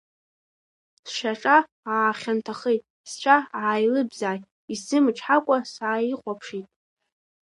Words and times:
Сшьаҿа 1.09 1.57
аахьанҭахеит, 1.93 2.83
сцәа 3.09 3.37
ааилыбзааит, 3.61 4.43
исзымычҳакәа 4.73 5.57
сааихәаԥшит. 5.73 6.67